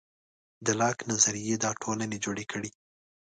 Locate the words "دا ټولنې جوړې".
1.63-2.45